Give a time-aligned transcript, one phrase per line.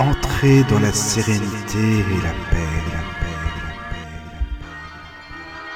[0.00, 2.56] Entrez dans la sérénité et la paix,
[2.86, 4.80] la paix, la paix, la paix.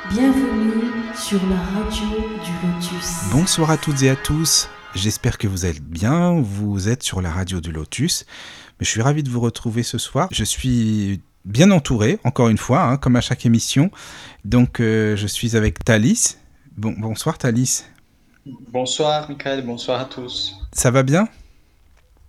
[0.08, 2.06] Bienvenue sur la radio
[2.42, 3.31] du Lotus.
[3.31, 4.71] Bonsoir à toutes et à tous.
[4.95, 6.40] J'espère que vous êtes bien.
[6.40, 8.24] Vous êtes sur la radio du Lotus.
[8.81, 10.31] Mais je suis ravi de vous retrouver ce soir.
[10.33, 13.91] Je suis bien entouré, encore une fois, hein, comme à chaque émission.
[14.47, 16.38] Donc, euh, je suis avec Thalys.
[16.79, 17.84] Bon, bonsoir Thalys.
[18.73, 20.56] Bonsoir Michael, bonsoir à tous.
[20.73, 21.29] Ça va bien?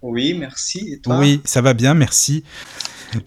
[0.06, 0.94] Oui, merci.
[0.94, 2.44] Et toi Oui, ça va bien, merci.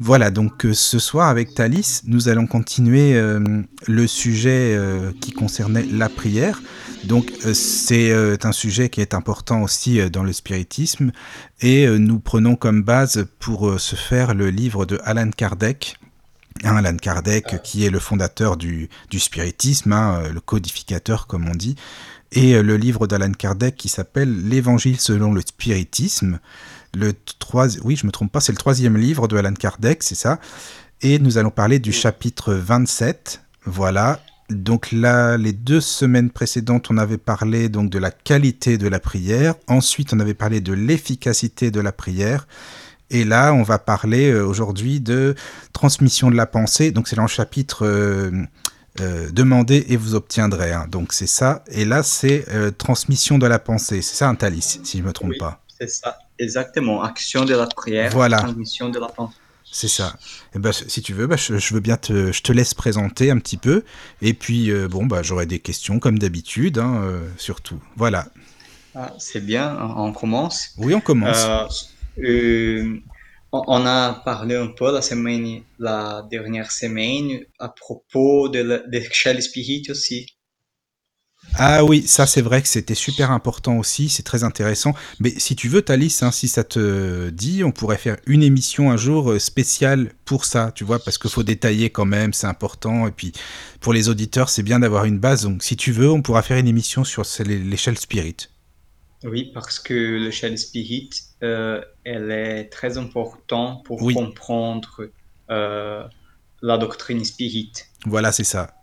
[0.01, 5.33] Voilà, donc euh, ce soir avec Thalys, nous allons continuer euh, le sujet euh, qui
[5.33, 6.63] concernait la prière.
[7.05, 8.13] Donc c'est
[8.45, 11.13] un sujet qui est important aussi dans le spiritisme
[11.61, 15.97] et nous prenons comme base pour ce faire le livre de Alan Kardec.
[16.65, 21.77] Hein, Alan Kardec qui est le fondateur du, spiritisme, hein, le codificateur comme on dit,
[22.33, 26.39] et euh, le livre d'Alan Kardec qui s'appelle L'Évangile selon le spiritisme.
[26.95, 27.69] Le trois...
[27.85, 30.39] Oui, je me trompe pas, c'est le troisième livre de Alan Kardec, c'est ça.
[31.03, 33.43] Et nous allons parler du chapitre 27.
[33.65, 34.21] Voilà.
[34.51, 38.99] Donc là, les deux semaines précédentes, on avait parlé donc de la qualité de la
[38.99, 39.55] prière.
[39.67, 42.49] Ensuite, on avait parlé de l'efficacité de la prière.
[43.11, 45.35] Et là, on va parler euh, aujourd'hui de
[45.73, 46.91] transmission de la pensée.
[46.91, 47.87] Donc c'est dans le chapitre
[49.01, 50.73] euh, Demandez et vous obtiendrez.
[50.73, 50.87] hein.
[50.91, 51.65] Donc c'est ça.
[51.71, 54.03] Et là, c'est euh, transmission de la pensée.
[54.03, 55.39] C'est ça un Thalys, si je me trompe Oui.
[55.39, 55.61] pas.
[55.81, 57.03] C'est ça, exactement.
[57.03, 58.39] Action de la prière, Voilà.
[58.39, 59.37] transmission de la pensée.
[59.71, 60.17] C'est ça.
[60.55, 63.31] Et ben, si tu veux, bah, je, je veux bien te, je te laisse présenter
[63.31, 63.85] un petit peu.
[64.23, 67.03] Et puis, euh, bon, bah, j'aurai des questions comme d'habitude, hein,
[67.37, 67.79] surtout.
[67.97, 68.27] Voilà.
[68.95, 70.71] Ah, c'est bien, on commence.
[70.79, 71.47] Oui, on commence.
[73.51, 79.85] On a parlé un peu la semaine, la dernière semaine à propos de l'échelle Spirit
[79.89, 80.27] aussi.
[81.55, 84.95] Ah oui, ça c'est vrai que c'était super important aussi, c'est très intéressant.
[85.19, 88.91] Mais si tu veux, Thalys, hein, si ça te dit, on pourrait faire une émission
[88.91, 92.47] un jour euh, spéciale pour ça, tu vois, parce qu'il faut détailler quand même, c'est
[92.47, 93.07] important.
[93.09, 93.33] Et puis
[93.81, 95.45] pour les auditeurs, c'est bien d'avoir une base.
[95.45, 98.37] Donc si tu veux, on pourra faire une émission sur l'échelle spirit.
[99.25, 101.11] Oui, parce que l'échelle Spirit,
[101.43, 104.15] euh, elle est très importante pour Oui.
[104.15, 105.03] comprendre
[105.51, 106.05] euh,
[106.63, 107.73] la doctrine Spirit.
[108.07, 108.75] Voilà, c'est ça.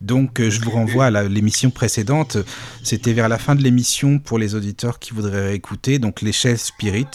[0.00, 2.36] Donc, euh, je vous renvoie à l'émission précédente.
[2.82, 5.98] C'était vers la fin de l'émission pour les auditeurs qui voudraient réécouter.
[5.98, 7.06] Donc, l'échelle Spirit.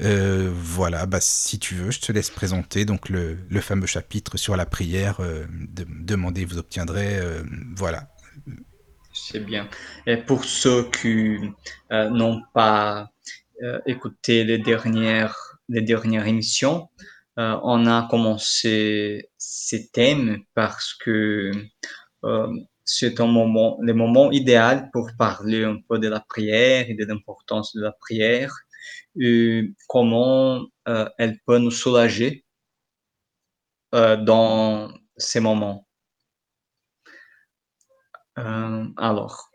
[0.00, 4.36] Euh, voilà, bah, si tu veux, je te laisse présenter donc le, le fameux chapitre
[4.36, 5.20] sur la prière.
[5.20, 7.16] euh, de, demandez, vous obtiendrez.
[7.18, 7.42] euh,
[7.76, 8.08] voilà.
[9.26, 9.68] C'est bien.
[10.06, 11.38] Et pour ceux qui
[11.92, 13.10] euh, n'ont pas
[13.62, 16.90] euh, écouté les dernières, les dernières émissions,
[17.38, 21.52] euh, on a commencé ces thèmes parce que
[22.84, 27.04] c'est un moment, le moment idéal pour parler un peu de la prière et de
[27.06, 28.52] l'importance de la prière,
[29.18, 30.66] et comment
[31.18, 32.44] elle peut nous soulager
[33.92, 35.83] dans ces moments.
[38.38, 39.50] Euh, alors,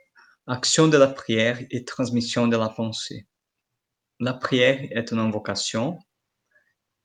[0.48, 3.28] action de la prière et transmission de la pensée.
[4.20, 6.00] La prière est une invocation.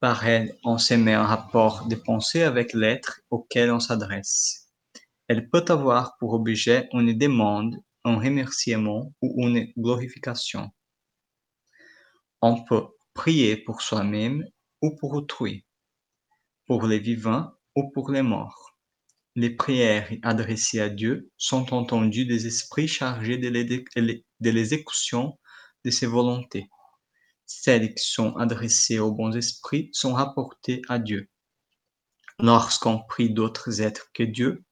[0.00, 4.68] Par elle, on se met en rapport de pensée avec l'être auquel on s'adresse.
[5.28, 10.70] Elle peut avoir pour objet une demande, un remerciement ou une glorification.
[12.42, 14.46] On peut prier pour soi-même
[14.82, 15.64] ou pour autrui,
[16.66, 18.73] pour les vivants ou pour les morts.
[19.36, 25.38] Les prières adressées à Dieu sont entendues des esprits chargés de l'exécution
[25.84, 26.70] de ses volontés.
[27.44, 31.28] Celles qui sont adressées aux bons esprits sont rapportées à Dieu.
[32.38, 34.64] Lorsqu'on prie d'autres êtres que Dieu,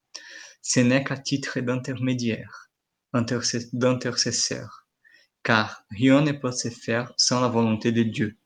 [0.62, 2.70] ce n'est qu'à titre d'intermédiaire,
[3.12, 4.86] d'intercesseur,
[5.42, 8.38] car rien ne peut se faire sans la volonté de Dieu.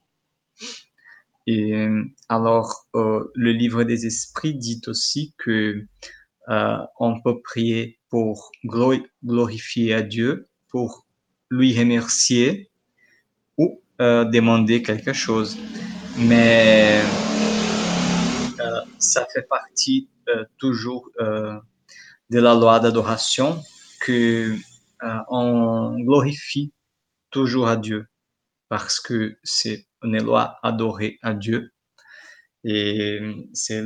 [1.46, 1.86] Et
[2.28, 5.84] alors, euh, le livre des esprits dit aussi que
[6.48, 11.06] euh, on peut prier pour glo- glorifier à Dieu, pour
[11.50, 12.70] lui remercier
[13.58, 15.56] ou euh, demander quelque chose.
[16.16, 17.06] Mais
[18.60, 21.54] euh, ça fait partie euh, toujours euh,
[22.30, 23.62] de la loi d'adoration
[24.02, 24.54] que
[25.28, 26.72] on glorifie
[27.30, 28.06] toujours à Dieu
[28.68, 31.72] parce que c'est une loi adorée à Dieu
[32.68, 33.20] et
[33.52, 33.80] c'est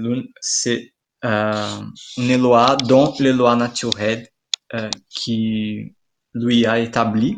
[1.25, 1.81] euh,
[2.17, 4.27] une loi dont les lois naturelles
[4.73, 5.95] euh, qui
[6.33, 7.37] lui a établi.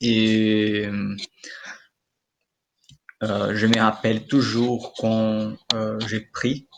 [0.00, 0.88] Et
[3.22, 6.68] euh, je me rappelle toujours quand euh, j'ai pris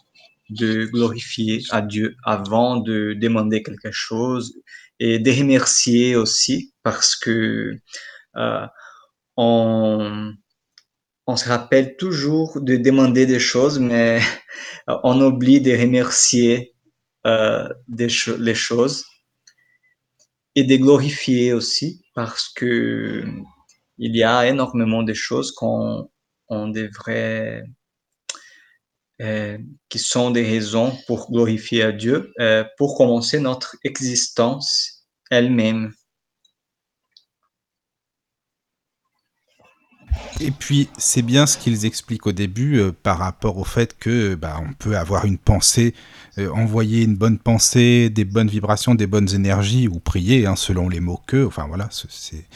[0.48, 4.54] de glorifier à Dieu avant de demander quelque chose
[4.98, 7.78] et de remercier aussi parce que
[9.42, 14.20] on, se rappelle toujours de demander des choses, mais
[15.04, 16.74] on oublie de remercier
[17.26, 19.04] euh, les choses
[20.56, 23.24] et de glorifier aussi parce que
[23.98, 26.10] il y a énormément de choses qu'on
[26.48, 27.62] on devrait
[29.20, 29.58] euh,
[29.90, 35.92] qui sont des raisons pour glorifier à Dieu, euh, pour commencer notre existence elle-même.
[40.42, 44.34] Et puis, c'est bien ce qu'ils expliquent au début euh, par rapport au fait que
[44.34, 45.94] bah, on peut avoir une pensée,
[46.38, 50.88] euh, envoyer une bonne pensée, des bonnes vibrations, des bonnes énergies, ou prier, hein, selon
[50.88, 52.46] les mots que, enfin voilà, c'est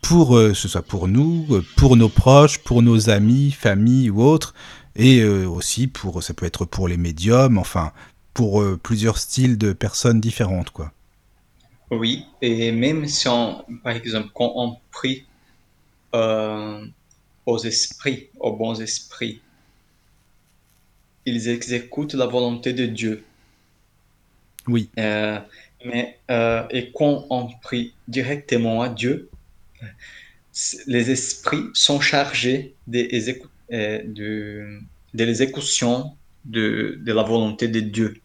[0.00, 4.54] pour euh, ce soit pour nous, pour nos proches, pour nos amis, famille ou autres,
[4.96, 7.92] et aussi pour, ça peut être pour les médiums, enfin,
[8.32, 10.92] pour plusieurs styles de personnes différentes, quoi.
[11.90, 15.24] Oui, et même si on, par exemple, quand on prie
[17.48, 19.40] aux esprits, aux bons esprits.
[21.24, 23.24] Ils exécutent la volonté de Dieu.
[24.66, 24.90] Oui.
[24.98, 25.40] Euh,
[25.82, 29.30] mais euh, et quand on prie directement à Dieu,
[30.86, 33.00] les esprits sont chargés de,
[34.18, 34.80] de,
[35.14, 38.20] de l'exécution de, de, la volonté de Dieu.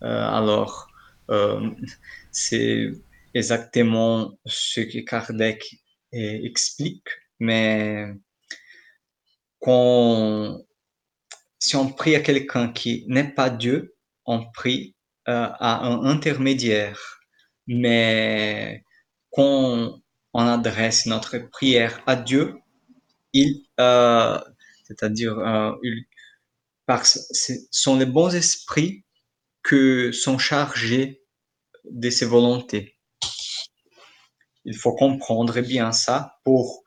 [0.00, 0.90] alors,
[2.32, 2.92] c'est
[3.34, 5.76] exactement ce que Kardec
[6.12, 8.14] explique, mais
[9.62, 10.60] quand,
[11.58, 13.94] si on prie à quelqu'un qui n'est pas Dieu,
[14.26, 14.96] on prie
[15.28, 17.20] euh, à un intermédiaire.
[17.68, 18.84] Mais
[19.30, 20.00] quand
[20.34, 22.56] on adresse notre prière à Dieu,
[23.32, 24.38] il, euh,
[24.84, 25.72] c'est-à-dire, euh,
[26.86, 29.04] parce ce sont les bons esprits
[29.62, 31.22] que sont chargés
[31.84, 32.98] de ses volontés.
[34.64, 36.82] Il faut comprendre bien ça pour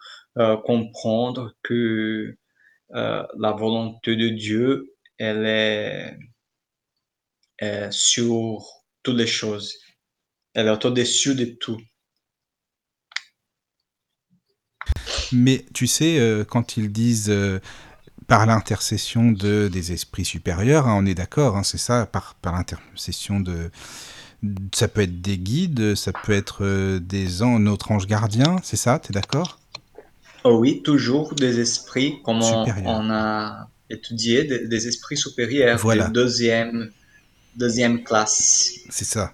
[0.66, 2.38] comprendre que
[2.94, 6.18] euh, la volonté de Dieu, elle est,
[7.92, 8.66] sur
[9.02, 9.74] toutes les choses.
[10.54, 11.82] Elle est au-dessus de tout.
[15.32, 17.34] Mais tu sais, euh, quand ils disent
[18.28, 23.40] par l'intercession de, des esprits supérieurs, hein, on est d'accord, hein, c'est ça, par, l'intercession
[23.40, 23.70] de,
[24.74, 28.78] ça peut être des guides, ça peut être euh, des an notre ange gardien, c'est
[28.78, 29.60] ça, tu es d'accord?
[30.46, 36.08] Oh Oui, toujours des esprits, comme on, a étudié, des, esprits supérieurs, voilà.
[36.08, 36.92] de deuxième,
[37.56, 38.72] deuxième classe.
[38.90, 39.34] C'est ça.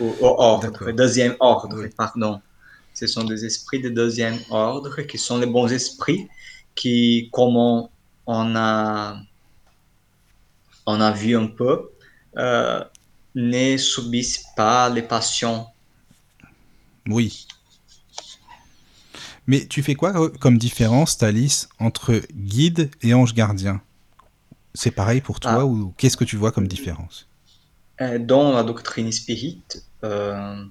[0.00, 2.40] Ou, ordre, deuxième ordre, pardon.
[2.94, 6.28] Ce sont des esprits de deuxième ordre qui sont les bons esprits
[6.74, 9.18] qui, comme on, a,
[10.86, 11.90] on a vu un peu,
[12.38, 12.84] euh,
[13.34, 15.66] ne subissent pas les passions.
[17.08, 17.46] Oui.
[19.46, 23.80] Mais tu fais quoi euh, comme différence, Thalys, entre guide et ange gardien?
[24.74, 25.64] C'est pareil pour toi ah.
[25.64, 27.28] ou qu'est-ce que tu vois comme différence?
[28.00, 29.62] Euh, Dans la doctrine spirit,
[30.04, 30.64] euh,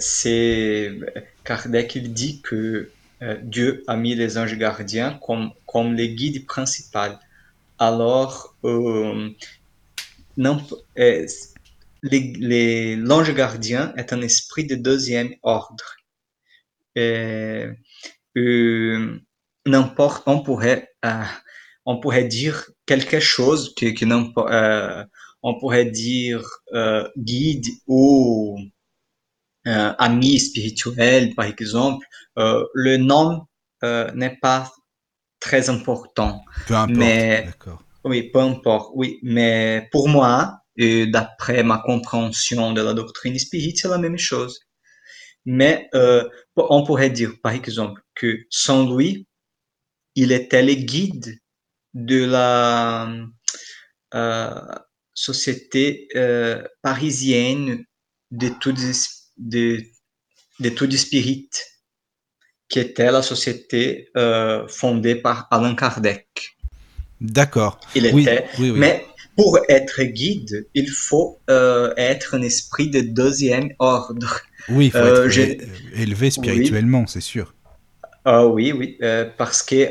[0.00, 0.90] c'est
[1.44, 2.90] Kardec il dit que
[3.42, 7.16] Dieu a mis les anges gardiens comme, comme les guides principaux.
[7.78, 8.54] Alors,
[10.36, 10.66] non,
[12.02, 15.99] l'ange gardien est un esprit de deuxième ordre.
[16.98, 17.72] Euh,
[19.66, 21.24] n'importe, on pourrait, euh,
[21.86, 24.04] on pourrait dire quelque chose que, que
[24.50, 25.04] euh,
[25.42, 26.44] on pourrait dire
[27.16, 28.58] guide ou
[29.64, 32.06] ami spirituel, par exemple.
[32.36, 33.46] le nom
[33.82, 34.70] n'est pas
[35.40, 36.42] très important.
[36.66, 36.98] Peu importe.
[36.98, 37.48] Mais,
[38.04, 38.90] oui, peu importe.
[38.94, 44.60] Oui, mais pour moi, d'après ma compréhension de la doctrine spirit, c'est la même chose.
[45.46, 46.28] Mais euh,
[46.70, 49.26] on pourrait dire, par exemple, que Saint Louis,
[50.14, 51.38] il était le guide
[51.94, 53.12] de la
[54.14, 54.60] euh,
[55.14, 57.84] société euh, parisienne
[58.30, 58.50] de,
[59.40, 61.50] de spirit,
[62.68, 64.10] qui était la société
[64.68, 66.56] fondée par Allan Kardec.
[67.20, 67.80] D'accord.
[67.94, 69.06] Il était, oui, oui, mais
[69.36, 74.40] pour être guide, il faut euh, être un esprit de deuxième ordre.
[74.68, 77.54] Oui, il faut euh, être élevé spirituellement, c'est sûr.
[78.24, 79.88] Ah oui, oui, euh, parce que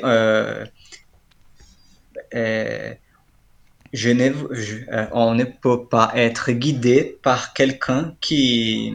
[3.92, 4.30] je ne,
[5.14, 8.94] on ne peut pas être guidé par quelqu'un qui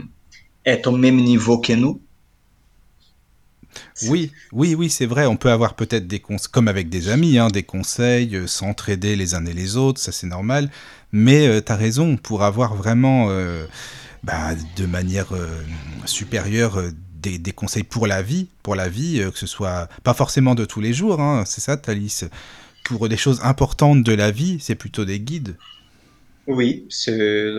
[0.64, 2.00] est au même niveau que nous.
[4.08, 5.26] Oui, oui, oui, c'est vrai.
[5.26, 9.16] On peut avoir peut-être des conseils, comme avec des amis, hein, des conseils, euh, s'entraider
[9.16, 10.70] les uns et les autres, ça c'est normal.
[11.12, 13.66] Mais euh, tu as raison, pour avoir vraiment, euh,
[14.22, 15.32] bah, de manière
[16.04, 16.82] supérieure,
[17.22, 20.64] des, des, conseils pour la vie, pour la vie, que ce soit pas forcément de
[20.64, 22.24] tous les jours, hein, c'est ça, Thalys?
[22.84, 25.56] Pour des choses importantes de la vie, c'est plutôt des guides?
[26.46, 27.54] Oui, c'est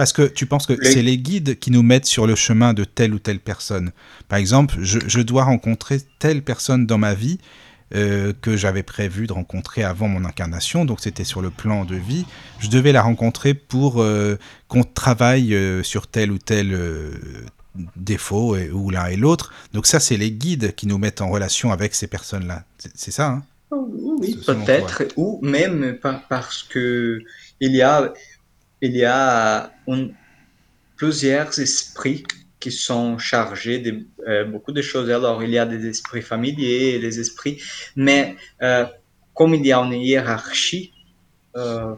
[0.00, 2.84] parce que tu penses que c'est les guides qui nous mettent sur le chemin de
[2.84, 3.90] telle ou telle personne.
[4.30, 7.38] Par exemple, je, je dois rencontrer telle personne dans ma vie
[7.94, 11.96] euh, que j'avais prévu de rencontrer avant mon incarnation, donc c'était sur le plan de
[11.96, 12.24] vie.
[12.60, 14.38] Je devais la rencontrer pour euh,
[14.68, 16.74] qu'on travaille euh, sur tel ou tel
[17.94, 19.52] défaut, et, ou l'un et l'autre.
[19.74, 22.64] Donc ça, c'est les guides qui nous mettent en relation avec ces personnes-là.
[22.94, 23.42] C'est ça, hein?
[23.70, 27.20] Oui, peut-être, ou même par, parce que
[27.60, 28.12] il y a,
[28.80, 29.72] il y a
[30.96, 32.24] plusieurs esprits
[32.60, 35.10] qui sont chargés de euh, beaucoup de choses.
[35.10, 37.60] Alors, il y a des esprits familiers, des esprits,
[37.96, 38.84] mais euh,
[39.34, 40.92] comme il y a une hiérarchie,
[41.56, 41.94] euh,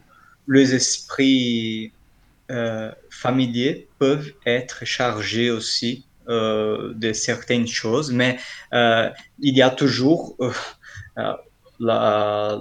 [0.49, 1.93] les esprits
[3.09, 8.39] familiers peuvent être chargés aussi de certaines choses, mais
[8.73, 10.37] il y a toujours
[11.17, 12.61] la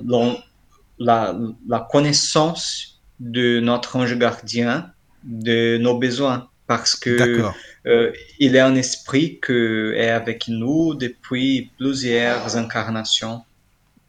[1.92, 2.91] connaissance
[3.22, 4.92] de notre ange gardien,
[5.24, 7.44] de nos besoins parce que
[7.86, 13.44] euh, il est un esprit qui est avec nous depuis plusieurs incarnations.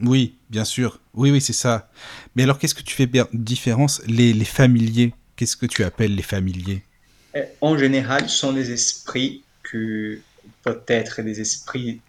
[0.00, 1.00] Oui, bien sûr.
[1.14, 1.90] Oui, oui, c'est ça.
[2.35, 5.12] Mais alors, qu'est-ce que tu fais différence les, les familiers?
[5.37, 6.83] Qu'est-ce que tu appelles les familiers?
[7.37, 10.21] Euh, En général, ce sont des esprits que
[10.62, 12.00] peut-être des esprits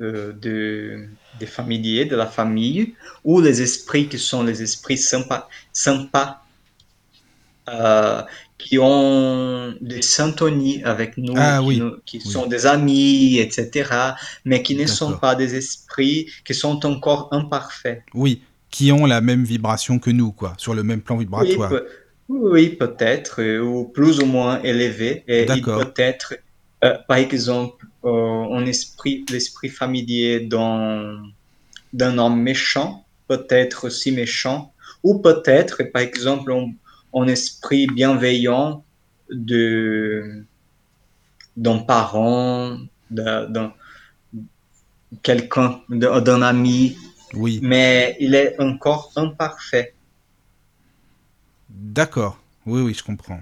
[0.00, 5.48] euh, de, des familiers, de la famille, ou les esprits qui sont les esprits sympas,
[5.72, 6.42] sympas
[7.68, 8.22] euh,
[8.56, 11.78] qui ont des syntonies avec nous, ah, qui, oui.
[11.78, 12.30] nous, qui oui.
[12.30, 13.90] sont des amis, etc.,
[14.44, 18.02] mais qui ne sont pas des esprits, qui sont encore imparfaits.
[18.14, 21.72] Oui, qui ont la même vibration que nous, quoi, sur le même plan vibratoire.
[21.72, 21.86] Oui, peut,
[22.28, 25.24] oui peut-être, euh, ou plus ou moins élevé.
[25.26, 26.34] Et il peut être,
[26.84, 31.22] euh, par exemple, euh, un esprit, l'esprit familier d'un,
[31.92, 36.72] d'un homme méchant, peut-être aussi méchant, ou peut-être, par exemple, un,
[37.14, 38.84] un esprit bienveillant
[39.30, 40.44] de
[41.56, 42.78] d'un parent,
[43.10, 43.72] d'un
[45.22, 46.96] quelqu'un, d'un ami,
[47.34, 47.60] oui.
[47.62, 49.94] mais il est encore imparfait.
[51.68, 53.40] D'accord, oui, oui, je comprends.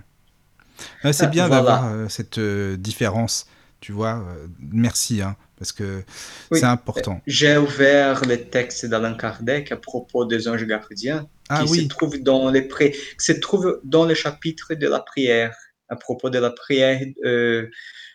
[1.03, 1.63] Ah, c'est bien voilà.
[1.63, 3.47] d'avoir euh, cette euh, différence,
[3.81, 4.19] tu vois.
[4.19, 6.03] Euh, merci, hein, parce que
[6.51, 6.59] oui.
[6.61, 7.21] c'est important.
[7.27, 11.83] J'ai ouvert les textes d'Alain Kardec à propos des anges gardiens ah, qui oui.
[11.83, 12.93] se trouve dans les pré...
[12.93, 15.57] qui se trouve dans le chapitre de la prière.
[15.89, 17.67] À propos de la prière, euh,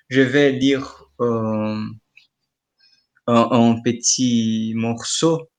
[0.10, 1.82] je vais lire euh,
[3.28, 5.50] un, un, petit morceau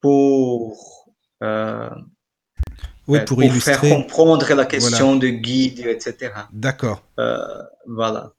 [0.00, 1.08] pour
[1.42, 1.88] euh,
[3.08, 5.20] oui, pour, pour faire comprendre la question voilà.
[5.20, 6.32] de guide, etc.
[6.52, 7.02] D'accord.
[7.18, 8.32] Euh, voilà.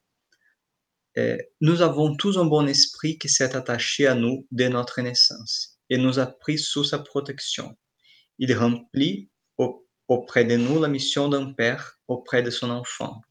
[1.16, 5.80] Et nous avons tous un bon esprit qui s'est attaché à nous dès notre naissance
[5.90, 7.76] et nous a pris sous sa protection
[8.40, 9.30] il remplit
[10.08, 13.22] auprès de nous la mission d'un père auprès de son enfant,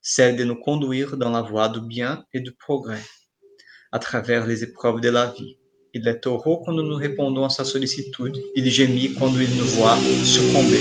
[0.00, 3.02] celle de nous conduire dans la voie du bien et du progrès,
[3.92, 5.58] à travers les épreuves de la vie.
[5.92, 9.98] Il est heureux quand nous répondons à sa sollicitude, il gémit quand il nous voit
[10.24, 10.80] succomber.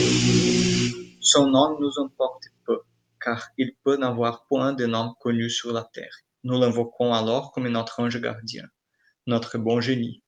[1.20, 2.80] Son nom nous importe peu,
[3.20, 6.16] car il peut n'avoir point de nom connu sur la terre.
[6.48, 8.64] Nous l'invoquons alors comme notre ange gardien,
[9.26, 10.24] notre bon génie,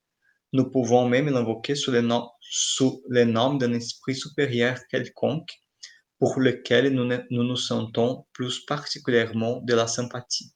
[0.51, 5.49] nous pouvons même l'invoquer sous les noms, sous d'un esprit supérieur quelconque
[6.17, 10.51] pour lequel nous, nous nous sentons plus particulièrement de la sympathie.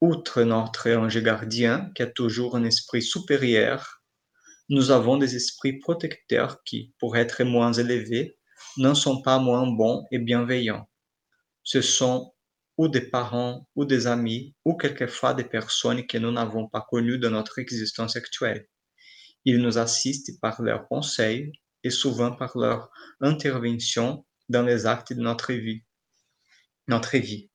[0.00, 4.04] Outre notre ange gardien, qui a toujours un esprit supérieur,
[4.68, 8.38] nous avons des esprits protecteurs qui, pour être moins élevés,
[8.76, 10.88] ne sont pas moins bons et bienveillants.
[11.64, 12.31] Ce sont
[12.78, 17.18] ou des parents, ou des amis, ou quelquefois des personnes que nous n'avons pas connues
[17.18, 18.66] de notre existence actuelle.
[19.44, 21.52] Ils nous assistent par leurs conseils
[21.84, 25.82] et souvent par leur intervention dans les actes de notre vie.
[26.88, 27.50] Notre vie.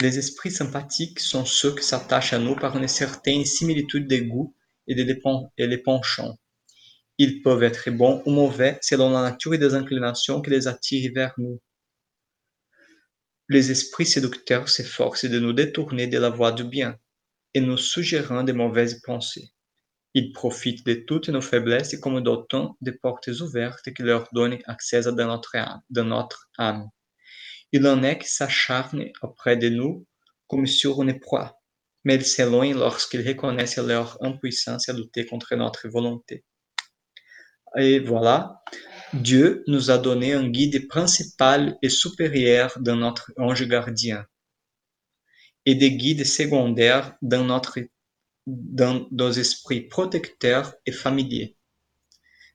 [0.00, 4.54] Les esprits sympathiques sont ceux qui s'attachent à nous par une certaine similitude de goût
[4.86, 5.18] et de,
[5.58, 6.38] et de penchants.
[7.18, 11.12] Ils peuvent être bons ou mauvais selon la nature et des inclinations qui les attirent
[11.14, 11.60] vers nous
[13.48, 16.98] les esprits séducteurs s'efforcent de nous détourner de la voie du bien
[17.54, 19.50] et nous suggérant de mauvaises pensées.
[20.14, 25.06] Ils profitent de toutes nos faiblesses comme d'autant de portes ouvertes qui leur donnent accès
[25.06, 25.80] à notre âme.
[25.90, 26.88] Notre âme.
[27.72, 30.06] Il en est qui s'acharnent auprès de nous
[30.48, 31.60] comme sur une proie,
[32.04, 36.44] mais ils s'éloignent lorsqu'ils reconnaissent leur impuissance à lutter contre notre volonté.
[37.76, 38.62] Et voilà,
[39.12, 44.26] Dieu nous a donné un guide principal et supérieur dans notre ange gardien
[45.64, 47.78] et des guides secondaires dans notre
[48.46, 51.56] dans nos esprits protecteurs et familiers.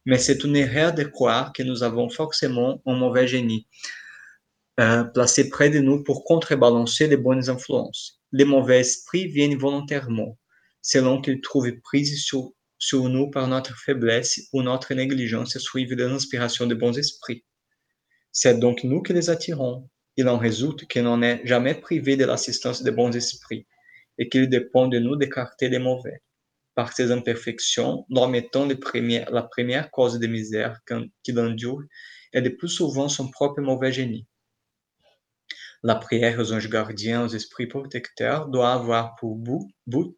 [0.05, 3.67] Mais c'est une erreur de croire que nous avons forcément un mauvais génie
[4.79, 8.21] euh, placé près de nous pour contrebalancer les bonnes influences.
[8.31, 10.37] Les mauvais esprits viennent volontairement,
[10.81, 16.03] selon qu'ils trouvent prise sur, sur nous par notre faiblesse ou notre négligence suivie de
[16.03, 17.45] l'inspiration des bons esprits.
[18.31, 19.87] C'est donc nous qui les attirons.
[20.17, 23.67] Il en résulte que l'on n'est jamais privé de l'assistance des bons esprits
[24.17, 26.23] et qu'il dépend de nous d'écarter les mauvais.
[26.73, 30.79] Par ces imperfections, les premières, la première cause de misère
[31.23, 31.83] qu'il endure
[32.33, 34.25] est de plus souvent son propre mauvais génie.
[35.83, 40.17] La prière aux anges gardiens, aux esprits protecteurs, doit avoir pour but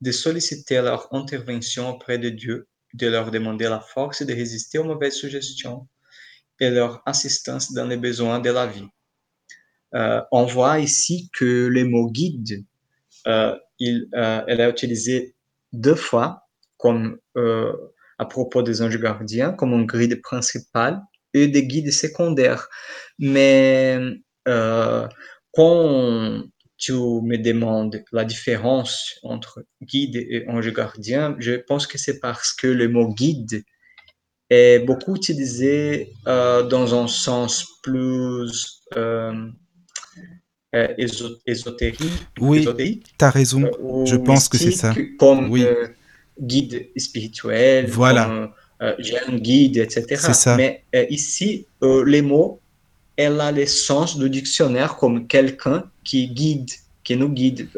[0.00, 4.84] de solliciter leur intervention auprès de Dieu, de leur demander la force de résister aux
[4.84, 5.88] mauvaises suggestions
[6.60, 8.88] et leur assistance dans les besoins de la vie.
[9.94, 12.64] Euh, on voit ici que le mot guide,
[13.26, 15.34] euh, il, euh, est utilisé
[15.72, 16.42] deux fois
[16.76, 17.18] comme
[18.18, 21.02] à propos des anges gardiens, comme un guide principal
[21.34, 22.68] et des guides secondaires.
[23.18, 23.98] Mais
[24.44, 26.42] quand
[26.78, 32.52] tu me demandes la différence entre guide et ange gardien, je pense que c'est parce
[32.52, 33.64] que le mot guide
[34.50, 39.48] est beaucoup utilisé euh, dans un sens plus euh,
[40.74, 40.88] euh
[41.46, 42.00] ésotérique.
[42.40, 43.64] Oui, tu as raison.
[43.64, 44.94] Euh, je pense que c'est ça.
[45.18, 45.64] Comme oui.
[46.40, 48.52] guide spirituel, voilà.
[48.98, 50.16] j'ai un guide, etc.
[50.16, 50.56] Ça.
[50.56, 52.60] Mais ici, les mots,
[53.16, 56.70] elle a le sens du dictionnaire comme quelqu'un qui guide,
[57.02, 57.68] qui nous guide.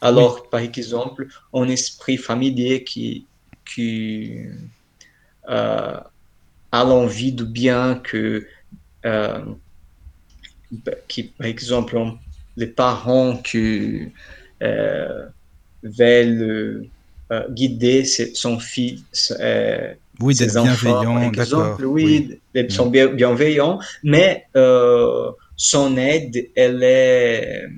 [0.00, 3.26] alors, par exemple, un esprit familier qui,
[3.66, 4.46] qui
[5.48, 6.00] euh,
[6.72, 8.46] à l'envie du bien que,
[9.04, 9.44] euh,
[11.08, 11.96] qui, par exemple,
[12.56, 14.12] les parents qui
[14.62, 15.26] euh,
[15.82, 16.88] veulent
[17.50, 19.32] guider son fils,
[20.20, 21.78] oui, d'être bienveillant, d'accord.
[21.80, 24.46] Oui, ils sont bienveillants, mais
[25.56, 27.68] son aide, elle est,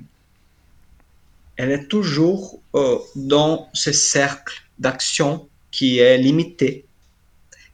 [1.57, 2.59] elle est toujours
[3.15, 6.85] dans ce cercle d'action qui est limité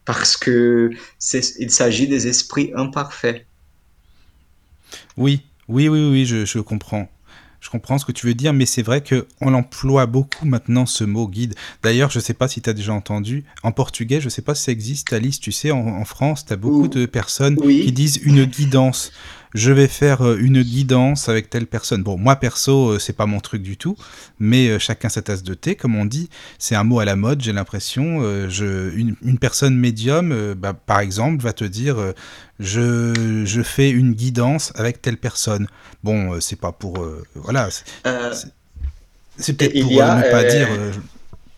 [0.05, 0.91] parce que
[1.59, 3.45] il s'agit des esprits imparfaits.
[5.17, 7.09] Oui, oui, oui, oui, je, je comprends.
[7.65, 11.03] Je comprends ce que tu veux dire, mais c'est vrai qu'on emploie beaucoup maintenant ce
[11.03, 11.55] mot guide.
[11.81, 14.43] D'ailleurs, je ne sais pas si tu as déjà entendu, en portugais, je ne sais
[14.43, 17.91] pas si ça existe, Alice, tu sais, en, France, tu as beaucoup de personnes qui
[17.91, 19.11] disent une guidance
[19.55, 22.03] je vais faire euh, une guidance avec telle personne.
[22.03, 23.95] Bon, moi perso, euh, c'est pas mon truc du tout,
[24.37, 26.29] mais euh, chacun sa tasse de thé, comme on dit.
[26.59, 28.21] C'est un mot à la mode, j'ai l'impression.
[28.49, 32.13] Je, une, personne médium, bah, par exemple, va te dire
[32.59, 35.67] je, je, fais une guidance avec telle personne.
[36.03, 37.05] Bon, c'est pas pour.
[37.35, 37.69] voilà.
[39.37, 40.67] C'est peut-être pour ne pas dire.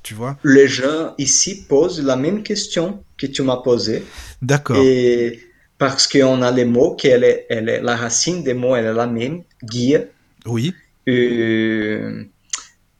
[0.04, 4.04] tu vois Les gens ici posent la même question que tu m'as posée.
[4.44, 4.78] D'accord.
[4.78, 5.47] Et
[5.78, 8.94] parce qu'on a les mots, qu'elle est, elle est, la racine des mots, elle est
[8.94, 10.10] la même, guide.
[10.46, 10.74] Oui.
[11.08, 12.24] Euh,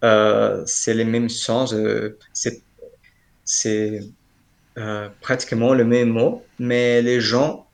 [0.04, 4.02] euh, c'est le même sens, euh, c'est,
[5.22, 7.66] pratiquement le même mot, mais les gens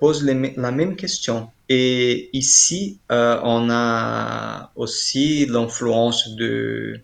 [0.00, 1.50] posent les, la même question.
[1.68, 7.00] Et ici, on a aussi l'influence de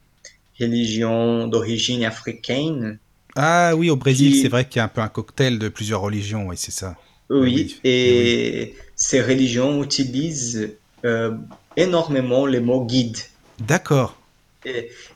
[0.60, 2.98] religions d'origine africaine.
[3.36, 6.00] Ah oui, au Brésil, c'est vrai qu'il y a un peu un cocktail de plusieurs
[6.00, 6.96] religions, oui, c'est ça.
[7.30, 11.32] Oui, et ces religions utilisent euh,
[11.76, 13.16] énormément le mot guide.
[13.58, 14.16] D'accord.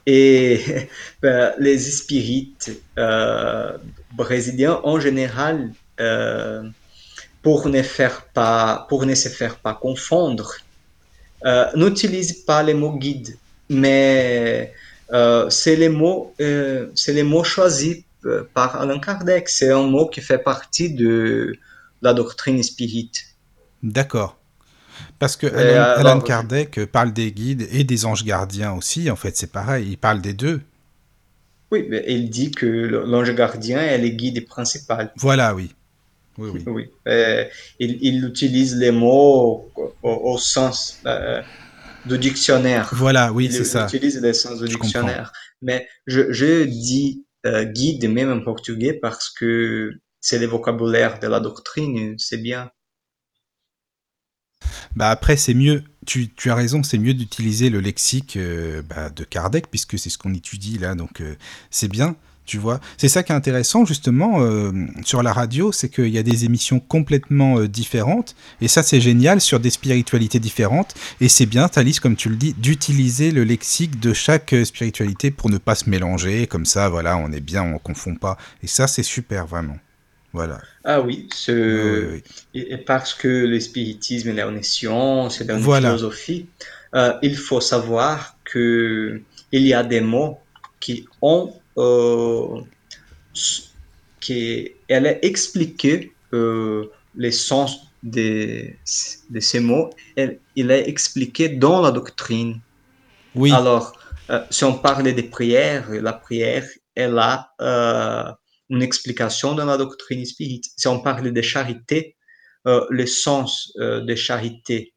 [0.06, 0.64] Et,
[1.22, 3.76] ben, les spirites euh,
[4.12, 6.62] brésiliens en général, euh,
[7.42, 10.54] pour ne faire pas, pour ne se faire pas confondre,
[11.76, 13.36] n'utilisent pas le mot guide,
[13.68, 14.74] mais
[15.48, 17.98] c'est les mots, c'est les mots choisis
[18.54, 19.48] par Allan Kardec.
[19.48, 21.56] C'est un mot qui fait partie de
[22.02, 23.10] la doctrine spirit.
[23.82, 24.38] D'accord.
[25.18, 29.52] Parce que Alan, Kardec parle des guides et des anges gardiens aussi, en fait, c'est
[29.52, 30.60] pareil, il parle des deux.
[31.70, 35.12] Oui, mais il dit que l'ange gardien est le guide principal.
[35.16, 35.74] Voilà, oui.
[36.38, 36.62] Oui, oui.
[36.66, 36.90] oui.
[37.08, 37.44] Euh,
[37.78, 39.70] il, il, utilise les mots
[40.02, 41.42] au, sens euh,
[42.06, 42.88] du dictionnaire.
[42.92, 43.88] Voilà, oui, c'est ça.
[43.90, 45.32] Il utilise les sens du dictionnaire.
[45.60, 51.28] Mais je, je dis euh, guide même en portugais parce que c'est le vocabulaire de
[51.28, 52.70] la doctrine, c'est bien.
[54.96, 59.10] Bah après, c'est mieux, tu, tu, as raison, c'est mieux d'utiliser le lexique euh, bah,
[59.10, 61.36] de Kardec, puisque c'est ce qu'on étudie là, donc euh,
[61.70, 62.16] c'est bien.
[62.46, 64.72] Tu vois, c'est ça qui est intéressant justement euh,
[65.04, 69.42] sur la radio, c'est qu'il y a des émissions complètement différentes, et ça c'est génial
[69.42, 74.00] sur des spiritualités différentes, et c'est bien, Thalys, comme tu le dis, d'utiliser le lexique
[74.00, 77.78] de chaque spiritualité pour ne pas se mélanger, comme ça, voilà, on est bien, on
[77.78, 79.76] confond pas, et ça c'est super vraiment.
[80.38, 80.58] Voilà.
[80.84, 82.12] Ah oui, ce...
[82.14, 82.22] Oui,
[82.54, 85.88] Et parce que le spiritisme est une science, c'est une Voilà.
[85.88, 86.50] philosophie,
[86.94, 89.20] euh, il faut savoir que
[89.52, 90.38] il y a des mots
[90.80, 92.60] qui ont euh,
[94.20, 98.64] qui elle a expliqué euh, les sens de,
[99.30, 102.60] de ces mots, elle- il est expliqué dans la doctrine.
[103.34, 103.98] Oui, Alors,
[104.30, 108.37] euh, si on parle des prières, la prière, elle a
[108.70, 110.62] une explication dans la doctrine spirit.
[110.76, 112.16] Si on parle de charité,
[112.66, 114.94] euh, le sens euh, de charité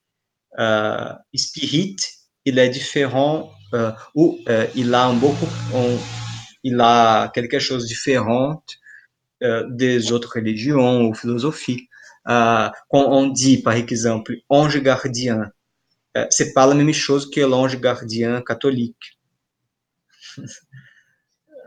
[0.60, 1.96] euh, spirit,
[2.46, 5.48] il est différent euh, ou euh, il a un beaucoup,
[6.64, 8.64] il a quelque chose de différent
[9.70, 11.88] des autres religions ou philosophies.
[12.26, 15.52] Quand on dit, par exemple, ange gardien,
[16.32, 19.20] c'est pas la même chose que l'ange gardien catholique.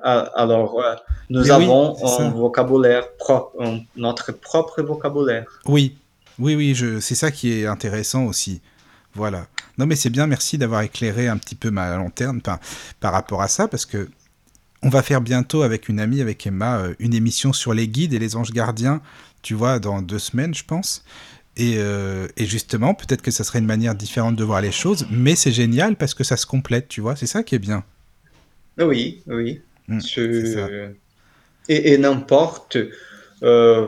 [0.07, 0.95] Ah, Alors, euh,
[1.31, 5.47] nous Mais avons un vocabulaire propre, un- notre propre vocabulaire.
[5.67, 5.97] oui,
[6.39, 7.01] oui, oui, je...
[7.01, 8.61] c'est ça qui est intéressant aussi.
[9.15, 9.47] Voilà.
[9.79, 12.59] Non mais c'est bien, merci d'avoir éclairé un petit peu ma lanterne par,
[13.01, 14.09] par rapport à ça, parce que
[14.83, 18.13] on va faire bientôt avec une amie, avec Emma, euh, une émission sur les guides
[18.13, 19.01] et les anges gardiens,
[19.41, 21.03] tu vois, dans deux semaines, je pense.
[21.57, 25.07] Et, euh, et justement, peut-être que ça serait une manière différente de voir les choses,
[25.11, 27.83] mais c'est génial parce que ça se complète, tu vois, c'est ça qui est bien.
[28.79, 29.63] Oui, oui.
[29.89, 30.95] Mm, Ce-.
[31.69, 32.77] Et, et n'importe,
[33.43, 33.87] euh,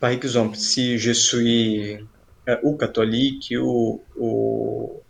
[0.00, 1.98] par exemple, si je suis
[2.48, 5.02] euh, ou catholique ou, ou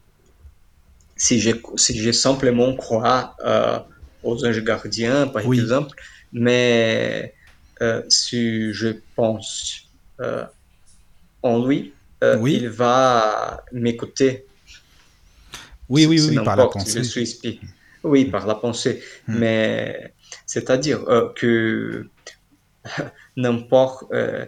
[1.17, 3.79] si je, si je simplement crois euh,
[4.23, 5.61] aux anges gardiens, par Oui.
[5.61, 5.97] exemple,
[6.33, 7.35] mais
[7.83, 9.93] euh, si je pense
[11.43, 11.95] en lui,
[12.41, 12.59] Oui.
[12.61, 14.47] il va m'écouter.
[15.89, 16.99] Oui, oui, oui, par la pensée.
[16.99, 17.61] Je suis
[18.07, 19.03] Oui, par la pensée.
[19.29, 19.39] Hmm.
[19.39, 20.13] Mais
[20.47, 22.09] c'est-à-dire euh, que
[23.37, 24.45] n'importe euh,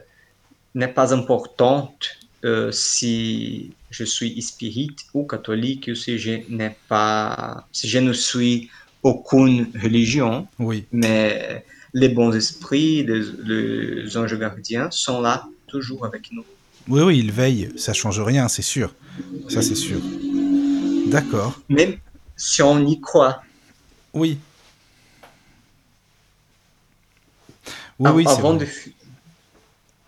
[0.75, 7.66] n'est pas importante euh, si je suis spirit ou catholique ou si je n'ai pas,
[7.73, 8.71] si je ne suis
[9.03, 16.31] aucune religion, Oui, mais les bons esprits, les, les anges gardiens sont là toujours avec
[16.33, 16.44] nous.
[16.88, 18.94] oui, oui, il veille, ça change rien, c'est sûr.
[19.49, 20.01] Ça, c'est sûr.
[21.07, 21.59] D'accord.
[21.68, 21.97] Même
[22.37, 23.42] si on y croit.
[24.14, 24.38] Oui.
[27.99, 28.64] Oui, oui, avant de,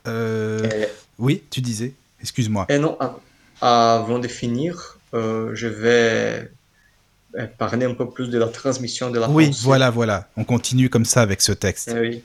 [0.07, 0.87] Euh, euh,
[1.19, 1.93] Oui, tu disais.
[2.21, 2.67] Excuse-moi.
[2.69, 3.19] Et non, av-
[3.61, 6.51] avant de finir, euh, je vais
[7.37, 9.61] euh, parler un peu plus de la transmission de la Oui, pensée.
[9.65, 10.29] voilà, voilà.
[10.37, 11.91] On continue comme ça avec ce texte.
[11.95, 12.25] Eh oui.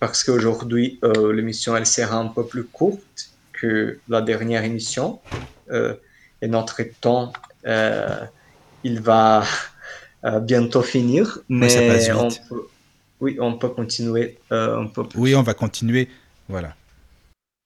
[0.00, 5.20] Parce qu'aujourd'hui, euh, l'émission, elle sera un peu plus courte que la dernière émission.
[6.42, 7.32] Et notre temps,
[8.84, 9.44] il va
[10.24, 11.38] euh, bientôt finir.
[11.48, 12.42] Oui, ça passe Mais on vite.
[12.48, 12.66] peut,
[13.20, 14.86] oui, on peut continuer euh.
[15.14, 16.08] Oui, on va continuer.
[16.48, 16.76] Voilà.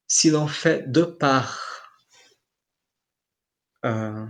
[0.09, 1.61] Si l'on fait deux parts,
[3.85, 4.27] euh,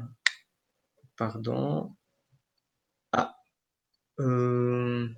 [1.16, 1.94] pardon,
[3.12, 3.34] ah,
[4.18, 5.10] le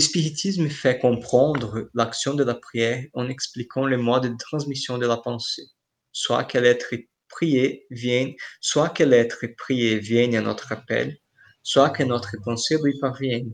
[0.00, 5.16] spiritisme fait comprendre l'action de la prière en expliquant les modes de transmission de la
[5.16, 5.66] pensée,
[6.10, 6.92] soit que l'être
[7.36, 11.18] prié vienne, soit que l'être prié vienne à notre appel,
[11.62, 13.52] soit que notre pensée lui parvienne.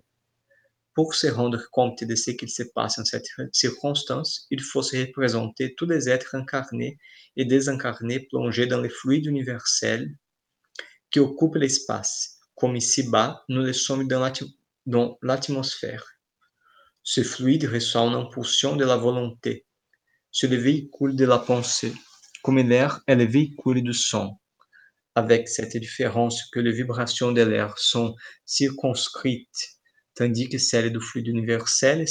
[0.94, 4.96] Pour se rendre compte de ce qu'il se passe en cette circonstance, il faut se
[4.98, 6.98] représenter tous les êtres incarnés
[7.36, 10.14] et désincarnés plongés dans le fluide universel
[11.10, 16.06] qui occupe l'espace, comme ici-bas nous le sommes dans l'atmosphère.
[17.02, 19.66] Ce fluide reçoit une impulsion de la volonté.
[20.30, 21.94] C'est le véhicule de la pensée,
[22.42, 24.38] comme l'air est le véhicule du son,
[25.14, 28.14] avec cette différence que les vibrations de l'air sont
[28.46, 29.78] circonscrites,
[30.14, 32.06] tandis que celles du fluide universel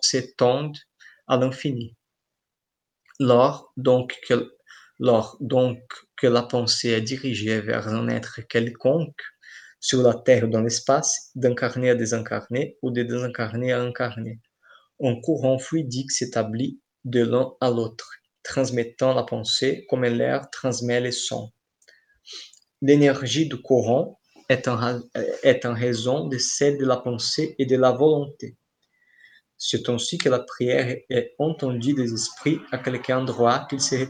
[0.00, 0.78] s'étendent
[1.26, 1.96] à l'infini.
[3.18, 4.54] Lors donc que,
[4.98, 5.80] lors donc
[6.16, 9.20] que la pensée est dirigée vers un être quelconque,
[9.80, 14.40] sur la Terre ou dans l'espace, d'incarné à désincarné ou de désincarné à incarné,
[15.00, 18.10] un courant fluidique s'établit de l'un à l'autre,
[18.46, 21.50] transmettant la pensée comme l'air transmet les sons.
[22.80, 25.00] L'énergie du courant est en,
[25.42, 28.56] est raison de celle de la pensée et de la volonté.
[29.58, 34.06] C'est ainsi que la prière est entendue des esprits à quelque endroit qu'ils se,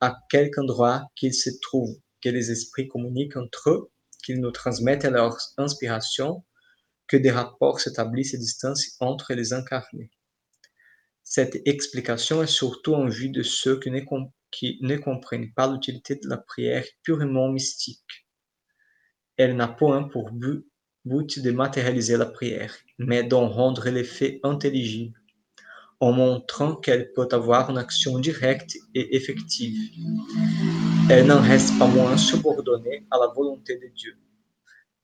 [0.00, 3.90] à quelque endroit qu'ils se trouvent, que les esprits communiquent entre eux
[4.22, 6.44] qu'ils nous transmettent leur inspiration
[7.08, 10.10] que des rapports s'établissent et distancent entre les incarnés.
[11.34, 16.36] Cette explication est surtout en vue de ceux qui ne, comprennent pas l'utilité de la
[16.36, 18.26] prière purement mystique.
[19.38, 20.66] Elle n'a point pour but,
[21.06, 25.18] but de matérialiser la prière, mais d'en rendre l'effet intelligible,
[26.00, 29.90] en montrant qu'elle peut avoir une action directe et effective.
[31.08, 34.18] Elle n'en reste pas moins subordonnée à la volonté de Dieu,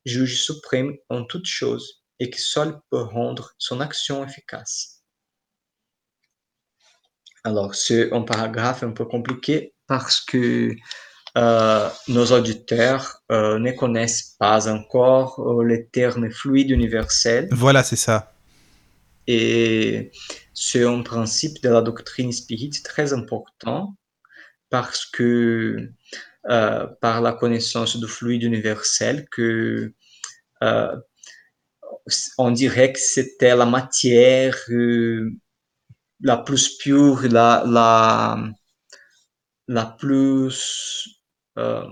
[0.05, 4.98] juge suprême en toutes choses et qui seul peut rendre son action efficace.
[7.49, 10.77] Alors, c'est un paragraphe un peu compliqué parce que
[11.39, 17.49] euh, nos auditeurs euh, ne connaissent pas encore euh, les termes fluides universels.
[17.51, 18.35] Voilà, c'est ça.
[19.27, 20.11] Et
[20.53, 23.97] c'est un principe de la doctrine spirit très important
[24.69, 25.91] parce que
[27.01, 29.95] par la connaissance du fluide universel que
[32.39, 34.57] on dirait que c'était la matière
[36.21, 38.39] la plus pure, la, la,
[39.69, 41.09] la plus,
[41.59, 41.87] euh,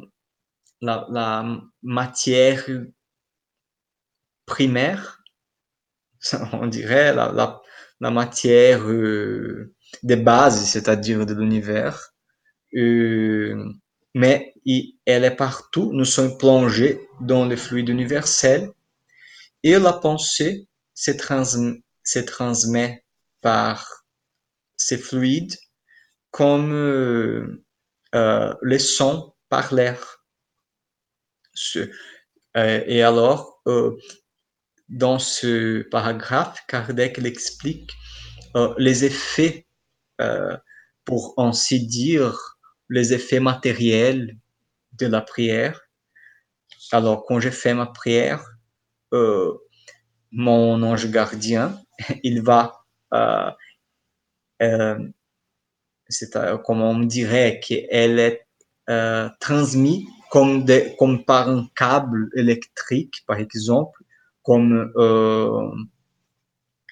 [0.81, 2.65] la, la, matière
[4.47, 5.23] primaire,
[6.53, 7.61] on dirait, la, la,
[8.01, 12.13] la matière euh, de base, c'est-à-dire de l'univers.
[12.75, 13.65] Euh,
[14.15, 14.55] mais
[15.05, 18.71] elle est partout, nous sommes plongés dans le fluide universel
[19.63, 23.05] et la pensée se, trans, se transmet
[23.41, 24.06] par
[24.77, 25.55] c'est fluide
[26.31, 27.65] comme euh,
[28.15, 30.25] euh, les sons par l'air.
[31.77, 31.87] Euh,
[32.55, 33.63] et alors,
[34.89, 37.93] dans ce paragraphe, Kardec l'explique
[38.79, 39.67] les effets,
[41.05, 42.59] pour ainsi dire,
[42.89, 44.37] les effets matériels
[44.93, 45.81] de la prière.
[46.93, 48.45] Alors, quand j'ai fait ma prière,
[50.33, 51.81] mon ange gardien,
[52.23, 52.85] il va
[53.15, 53.51] euh,
[56.65, 58.47] comme on dirait qu'elle est
[58.89, 60.67] euh, transmise comme,
[60.99, 64.03] comme par un câble électrique, par exemple,
[64.43, 65.71] comme euh,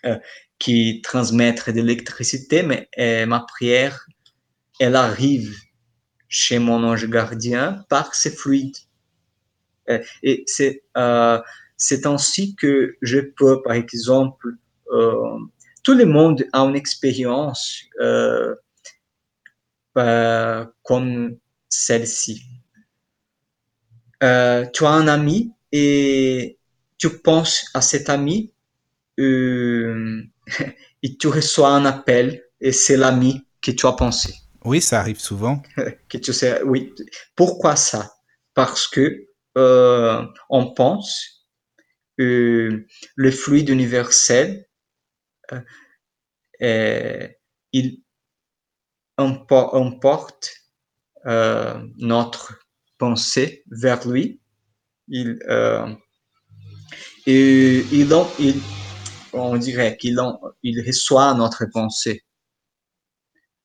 [0.05, 0.19] euh,
[0.59, 4.07] qui transmettre de l'électricité, mais euh, ma prière,
[4.81, 5.57] elle arrive
[6.29, 8.77] chez mon ange gardien par ces fluides.
[9.91, 10.83] Euh, et c'est
[11.77, 14.55] c'est ainsi que je peux, par exemple,
[15.85, 18.55] tout le monde a une expérience euh,
[19.99, 21.37] euh, comme
[21.69, 22.43] celle-ci.
[24.23, 26.59] Euh, tu as un ami et
[26.99, 28.53] tu penses à cet ami
[29.19, 30.27] et
[31.21, 34.35] tu reçois un appel et c'est l'ami que tu as pensé.
[34.65, 35.63] Oui, ça arrive souvent.
[36.09, 36.93] que tu sais, oui.
[37.37, 38.15] Pourquoi ça?
[38.55, 41.47] Parce que on pense
[42.17, 44.67] le fluide universel
[47.73, 48.03] il
[49.17, 50.51] emporte
[51.27, 52.59] euh, notre
[52.99, 54.41] pensée vers lui.
[55.09, 55.93] Il, euh,
[57.27, 58.13] et il,
[59.33, 60.21] on dirait qu'il
[60.63, 62.25] il reçoit notre pensée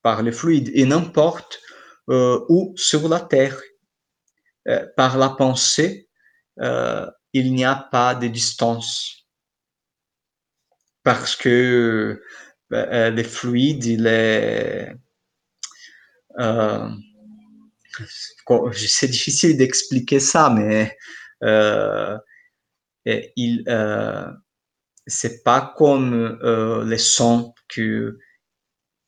[0.02, 1.60] par le fluide et n'importe
[2.08, 3.60] euh, où sur la terre.
[4.68, 6.08] Euh, par la pensée,
[6.60, 9.19] euh, il n'y a pas de distance
[11.02, 12.22] parce que
[12.72, 14.94] euh, les fluides, il est...
[16.38, 16.88] Euh,
[18.72, 20.96] c'est difficile d'expliquer ça, mais
[21.42, 22.16] euh,
[23.06, 24.26] il, euh,
[25.06, 28.18] c'est pas comme euh, les sons que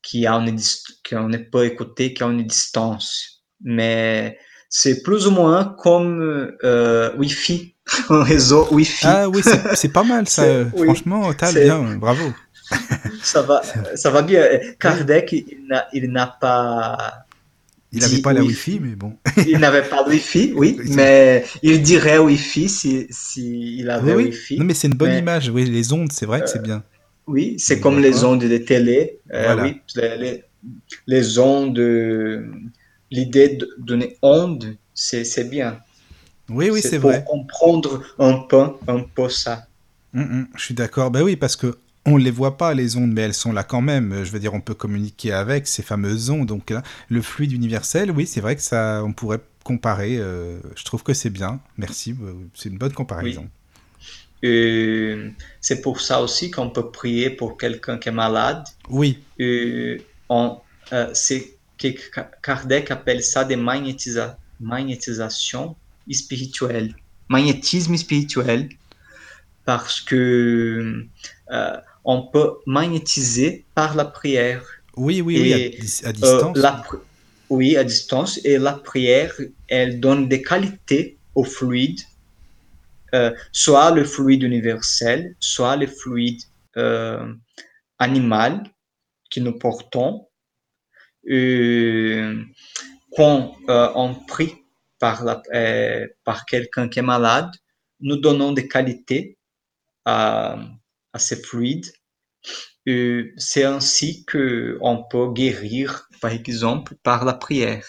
[0.01, 4.37] qui on ne peut écouter qui ont une distance, mais
[4.75, 7.75] c'est plus ou moins comme euh, Wi-Fi,
[8.09, 9.05] un réseau Wi-Fi.
[9.07, 9.43] Ah oui,
[9.75, 10.65] c'est pas mal ça.
[10.75, 12.23] Franchement, t'as bien, bravo.
[13.21, 13.61] ça va,
[13.93, 14.43] ça va bien.
[14.79, 16.97] Kardec, il n'a pas.
[17.91, 19.15] Il n'avait pas la Wi-Fi, mais bon.
[19.47, 24.23] il n'avait pas de Wi-Fi, oui, mais il dirait Wi-Fi si, si il avait oui,
[24.23, 24.57] Wi-Fi.
[24.57, 25.49] Non, mais c'est une bonne mais, image.
[25.49, 26.83] Oui, les ondes, c'est vrai que c'est euh, bien.
[27.27, 29.19] Oui, c'est comme les ondes de télé.
[29.31, 29.63] Euh, Voilà.
[29.65, 30.43] oui, les, les,
[31.05, 31.79] les ondes.
[33.13, 35.79] L'idée de donner onde, c'est bien.
[36.49, 37.23] Oui, oui, c'est pour vrai.
[37.25, 39.67] comprendre un peu, un peu ça.
[40.13, 41.11] Mm, mm, je suis d'accord.
[41.11, 43.81] Ben oui, parce que on les voit pas les ondes, mais elles sont là quand
[43.81, 44.23] même.
[44.25, 46.47] Je veux dire, on peut communiquer avec ces fameuses ondes.
[46.47, 50.17] Donc là, le fluide universel, oui, c'est vrai que ça, on pourrait comparer.
[50.17, 51.61] euh, je trouve que c'est bien.
[51.77, 52.15] Merci.
[52.21, 53.47] euh, C'est une bonne comparaison.
[54.43, 55.29] Euh,
[55.61, 58.63] c'est pour ça aussi qu'on peut prier pour quelqu'un qui est malade.
[58.89, 59.19] Oui.
[59.39, 59.97] Euh,
[60.29, 60.57] on,
[61.13, 61.52] c'est
[61.91, 65.75] que Kardec appelle ça de magnétisa, magnétisation
[66.09, 66.95] spirituelle.
[67.29, 68.69] magnétisme spirituel
[69.65, 71.05] parce que
[71.51, 74.63] euh, on peut magnétiser par la prière.
[74.95, 75.53] Oui, oui, oui,
[76.03, 76.57] à, à distance.
[77.49, 78.39] oui, à distance.
[78.43, 79.33] Et la prière,
[79.67, 82.01] elle donne des qualités au fluide,
[83.51, 86.41] soit le fluide universel, soit le fluide
[87.99, 88.63] animal
[89.31, 90.27] que nous portons.
[93.15, 94.53] Quand on prie
[94.99, 95.41] par, la,
[96.23, 97.51] par quelqu'un qui est malade,
[97.99, 99.37] nous donnons des qualités
[100.05, 100.57] à,
[101.13, 101.91] à ces fluides.
[102.85, 107.85] C'est ainsi qu'on peut guérir, par exemple, par la prière.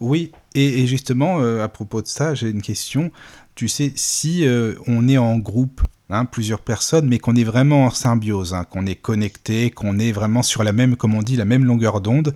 [0.00, 3.12] Oui, et, justement, euh, à propos de ça, j'ai une question.
[3.54, 7.86] Tu sais, si euh, on est en groupe, hein, plusieurs personnes, mais qu'on est vraiment
[7.86, 11.36] en symbiose, hein, qu'on est connecté, qu'on est vraiment sur la même, comme on dit,
[11.36, 12.34] la même longueur d'onde,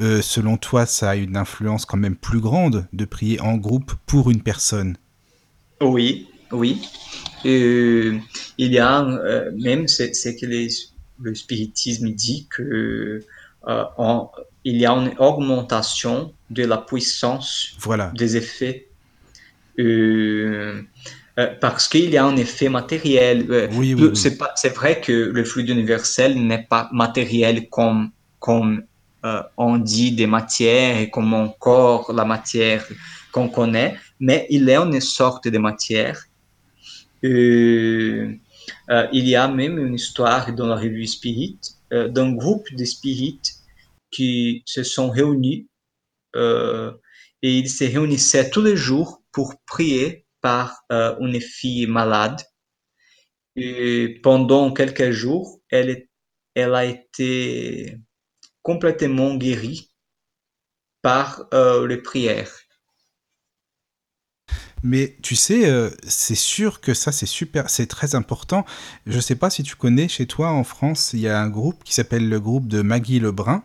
[0.00, 3.92] euh, selon toi, ça a une influence quand même plus grande de prier en groupe
[4.06, 4.96] pour une personne?
[5.80, 6.82] Oui, oui.
[7.44, 8.22] il
[8.58, 10.46] y a même, c'est que
[11.20, 13.24] le spiritisme dit que
[14.64, 18.12] il y a une augmentation de la puissance voilà.
[18.14, 18.88] des effets.
[19.78, 20.82] Euh,
[21.38, 23.46] euh, parce qu'il y a un effet matériel.
[23.50, 28.84] Euh, oui, C'est vrai que le fluide universel n'est pas matériel comme, comme
[29.56, 32.86] on dit des matières et comme mon corps, la matière
[33.32, 36.24] qu'on connaît, mais il est une sorte de matière.
[37.22, 38.38] il
[39.12, 41.58] y a même une histoire dans la revue Spirit
[41.90, 43.58] d'un groupe de spirites
[44.10, 45.66] qui se sont réunis
[46.36, 46.92] euh,
[47.42, 52.40] et ils se réunissaient tous les jours pour prier par euh, une fille malade.
[53.56, 56.06] Et pendant quelques jours, elle,
[56.56, 57.96] a été
[58.62, 59.90] complètement guérie
[61.02, 62.52] par euh, les prières.
[64.84, 68.64] Mais tu sais, c'est sûr que ça, c'est super, c'est très important.
[69.06, 71.48] Je ne sais pas si tu connais chez toi en France, il y a un
[71.48, 73.64] groupe qui s'appelle le groupe de Maggie Lebrun.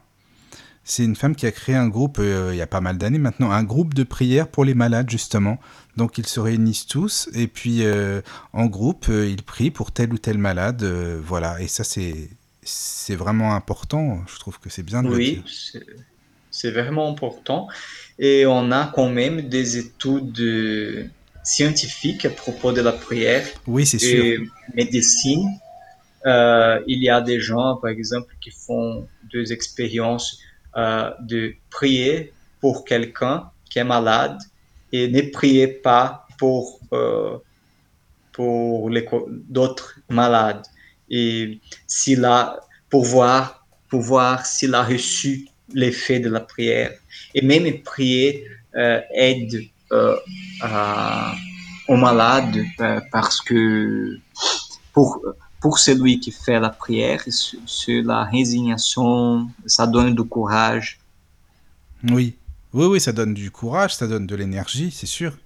[0.85, 3.17] C'est une femme qui a créé un groupe, euh, il y a pas mal d'années
[3.17, 5.57] maintenant, un groupe de prière pour les malades, justement.
[5.95, 10.11] Donc ils se réunissent tous, et puis euh, en groupe, euh, ils prient pour tel
[10.13, 10.83] ou tel malade.
[10.83, 12.29] voilà, et ça, c'est,
[12.63, 14.23] c'est vraiment important.
[14.27, 15.41] Je trouve que c'est bien de oui,
[15.73, 15.83] le dire.
[16.51, 17.69] c'est vraiment important.
[18.19, 21.09] Et on a quand même des études
[21.43, 23.47] scientifiques à propos de la prière.
[23.67, 24.41] Oui, c'est sûr.
[24.73, 25.47] Médecine.
[26.25, 30.39] il y a des gens, par exemple, qui font des expériences
[30.77, 34.37] euh, de prier pour quelqu'un qui est malade
[34.91, 37.37] et ne priez pas pour, euh,
[39.49, 40.65] d'autres malades.
[41.09, 42.59] Et s'il a,
[42.89, 46.91] pour voir, pour voir s'il a reçu l'effet de la prière.
[47.35, 49.61] Et même prier euh, aide
[51.87, 52.63] aux malades
[53.11, 54.17] parce que
[54.91, 55.21] pour,
[55.63, 57.23] pour celui qui fait la prière,
[57.65, 60.99] c'est la résignation, ça donne du courage.
[62.11, 62.35] Oui,
[62.73, 65.37] oui, oui, ça donne du courage, ça donne de l'énergie, c'est sûr.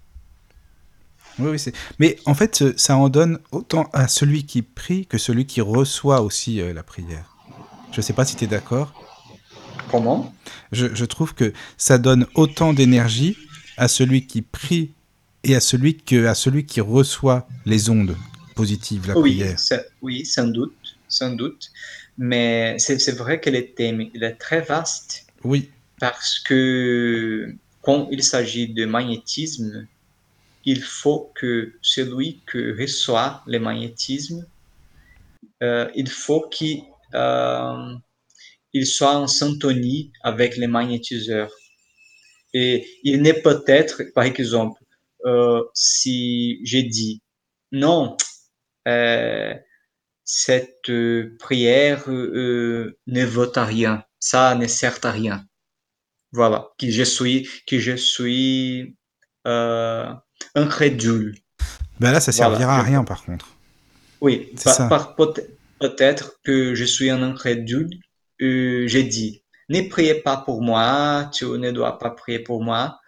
[1.38, 1.71] Oui, oui, c'est.
[1.99, 6.23] Mais en fait, ça en donne autant à celui qui prie que celui qui reçoit
[6.23, 7.36] aussi euh, la prière.
[7.91, 8.91] Je ne sais pas si tu es d'accord.
[9.91, 10.34] Comment?
[10.71, 13.38] Je, je, trouve que ça donne autant d'énergie
[13.77, 14.93] à celui qui prie
[15.43, 18.17] et à celui, que, à celui qui reçoit les ondes,
[18.57, 19.57] positive, la oui, prière.
[20.01, 21.69] Oui, sans doute, sans doute.
[22.17, 25.27] Mais c'est vrai que le thème il est très vaste.
[25.43, 25.69] Oui.
[25.99, 29.87] Parce que quand il s'agit de magnétisme,
[30.65, 34.45] il faut que celui qui reçoit le magnétisme,
[35.63, 36.81] euh, il faut qu'il
[37.13, 37.93] euh,
[38.73, 41.53] il soit en syntonie avec les magnétiseurs.
[42.53, 44.81] Et il n'est peut-être, par exemple,
[45.25, 47.21] euh, si j'ai dit
[47.71, 48.17] non,
[50.23, 55.45] cette euh, prière euh, ne vaut à rien, ça ne sert à rien.
[56.34, 58.95] Voilà, que je suis, que je suis
[60.56, 61.38] incrédule.
[62.02, 63.47] Ben là, ça servira à rien par contre.
[64.19, 64.54] Oui,
[65.79, 67.90] peut-être que je suis un incrédule.
[68.40, 73.00] J'ai dit, ne priez pas pour moi, tu ne dois pas prier pour moi.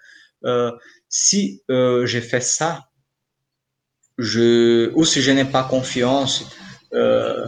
[1.09, 2.88] si j'ai fait ça,
[4.19, 6.45] je, ou si je n'ai pas confiance
[6.93, 7.47] euh,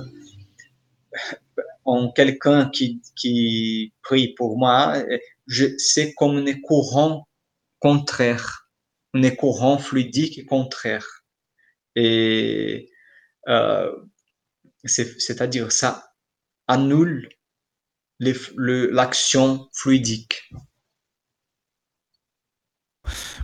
[1.84, 4.96] en quelqu'un qui, qui prie pour moi,
[5.78, 7.28] c'est comme un courant
[7.80, 8.70] contraire,
[9.14, 11.26] un courant fluidique contraire.
[11.96, 12.90] Et
[13.50, 13.92] euh,
[14.86, 16.14] c'est-à-dire ça
[16.68, 17.28] annule
[18.20, 20.50] l'action fluidique.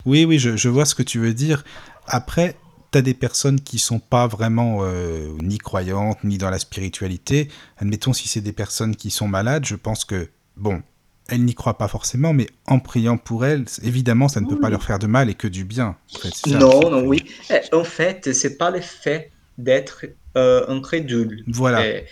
[0.06, 1.66] Oui, oui, je, je vois ce que tu veux dire.
[2.06, 2.56] Après,
[2.92, 7.50] tu as des personnes qui sont pas vraiment euh, ni croyantes, ni dans la spiritualité.
[7.78, 10.82] Admettons, si c'est des personnes qui sont malades, je pense que, bon,
[11.30, 14.70] elles n'y croient pas forcément, mais en priant pour elles, évidemment, ça ne peut pas
[14.70, 15.98] leur faire de mal et que du bien.
[16.16, 16.50] En fait.
[16.50, 17.24] Non, non, oui.
[17.50, 20.06] Eh, En fait, c'est pas le fait d'être
[20.38, 21.44] euh, incrédule.
[21.48, 21.86] Voilà.
[21.86, 22.06] Eh,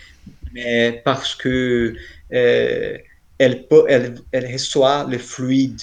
[0.52, 1.94] mais parce que
[2.32, 2.98] euh,
[3.38, 5.80] elle, peut, elle, elle reçoit le fluide,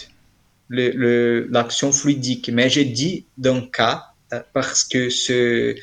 [0.67, 2.49] le, le- l'action fluidique.
[2.53, 4.12] Mais j'ai dit d'un cas
[4.53, 5.75] parce que ce-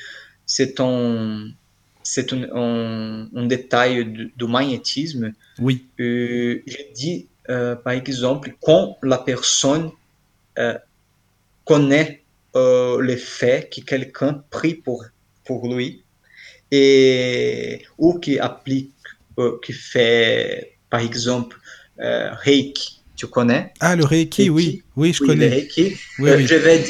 [0.47, 1.49] c'est un,
[2.03, 5.33] c'est un, un, un détail du, du magnétisme.
[5.59, 9.91] Oui, Euh, j'ai dit, euh, par exemple, quand la personne
[10.59, 10.77] euh,
[11.65, 12.23] connaît
[12.57, 15.05] euh, le fait que quelqu'un prie pour,
[15.45, 16.03] pour lui
[16.71, 18.95] et ou qui applique,
[19.39, 21.59] euh, qui fait, par exemple,
[22.01, 23.73] euh, Reiki, tu connais?
[23.81, 24.51] Ah, le Reiki, Reiki?
[24.51, 25.49] oui, oui, je Oui, le connais.
[25.49, 25.97] Reiki.
[26.21, 26.83] Oui, Euh, oui, Je vais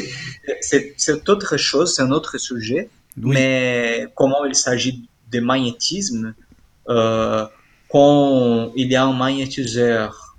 [0.60, 6.34] c'est, autre chose, c'est un autre sujet, mais comment il s'agit de magnétisme,
[6.88, 7.44] euh,
[7.88, 10.36] quand il y a un magnétiseur,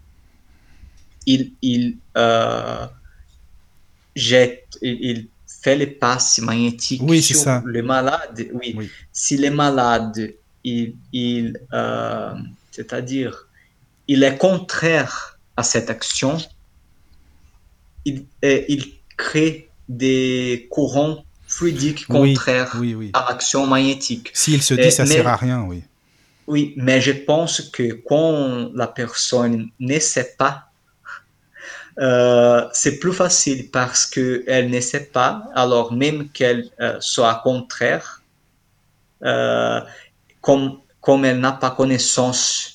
[1.25, 2.85] il, il euh,
[4.15, 5.27] jette, il, il
[5.61, 7.61] fait les passes magnétiques Oui, c'est sur ça.
[7.65, 8.47] le malade.
[8.53, 8.73] Oui.
[8.77, 8.89] Oui.
[9.11, 10.33] Si le malade,
[10.63, 12.33] il, il, euh,
[12.71, 13.47] c'est-à-dire,
[14.07, 15.30] il est contraire
[15.61, 16.37] à cette action,
[18.05, 18.81] il, il
[19.15, 23.09] crée des courants fluidiques Oui, contraires oui, oui.
[23.13, 24.31] à l'action magnétique.
[24.33, 25.83] S'il se dit ça mais- sert à rien, oui.
[26.47, 30.55] Oui, mais je pense que quand la personne ne sait pas,
[31.99, 38.23] euh, c'est plus facile parce qu'elle ne sait pas, alors même qu'elle euh, soit contraire,
[39.23, 39.79] euh,
[40.41, 42.70] comme, comme elle n'a pas connaissance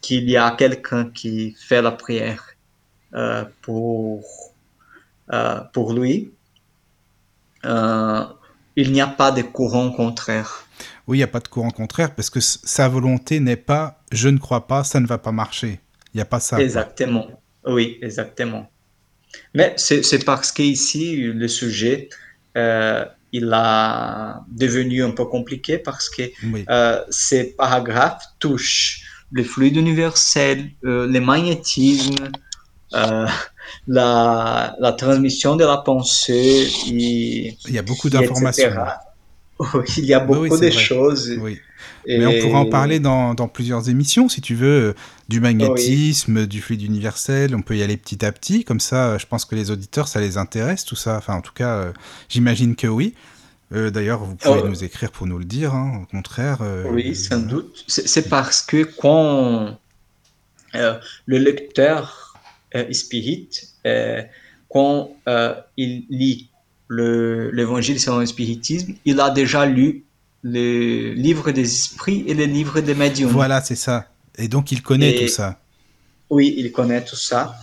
[0.00, 2.44] qu'il y a quelqu'un qui fait la prière
[3.14, 4.24] euh, pour,
[5.32, 6.32] euh, pour lui,
[7.64, 8.24] euh,
[8.76, 10.66] il n'y a pas de courant contraire.
[11.06, 14.28] Oui, il n'y a pas de courant contraire parce que sa volonté n'est pas je
[14.28, 15.80] ne crois pas, ça ne va pas marcher.
[16.12, 16.60] Il n'y a pas ça.
[16.60, 17.28] Exactement.
[17.66, 18.70] Oui, exactement.
[19.54, 22.08] Mais c'est c'est parce qu'ici, le sujet,
[22.56, 26.22] euh, il a devenu un peu compliqué parce que
[26.52, 26.64] Oui.
[26.68, 32.30] euh, ces paragraphes touchent le fluide universel, euh, le magnétisme,
[32.94, 33.26] euh,
[33.86, 38.70] la, la transmission de la pensée, et, Il y a beaucoup d'informations.
[39.98, 40.70] il y a beaucoup oui, de vrai.
[40.70, 41.32] choses.
[41.40, 41.58] Oui.
[42.06, 44.94] Et- Mais on pourra en parler dans, dans plusieurs émissions, si tu veux,
[45.28, 47.54] du magnétisme, du fluide universel.
[47.54, 48.64] On peut y aller petit à petit.
[48.64, 51.16] Comme ça, je pense que les auditeurs, ça les intéresse, tout ça.
[51.18, 51.92] Enfin, en tout cas, euh,
[52.28, 53.14] j'imagine que oui.
[53.72, 54.68] Euh, D'ailleurs, vous pouvez Oh.
[54.68, 55.74] nous écrire pour nous le dire.
[55.74, 56.00] hein.
[56.02, 56.58] Au contraire.
[56.62, 57.84] euh, Oui, sans doute.
[57.86, 59.76] C'est parce que quand
[60.74, 62.34] euh, le lecteur
[62.74, 63.48] euh, spirit,
[63.86, 64.22] euh,
[64.68, 66.48] quand euh, il lit
[66.88, 70.04] le- l'évangile selon le spiritisme, il a déjà lu
[70.42, 73.30] le livre des esprits et le livre des médiums.
[73.30, 74.08] Voilà, c'est ça.
[74.38, 75.60] Et donc, il connaît Et- tout ça.
[76.30, 77.56] Oui, il connaît tout ça.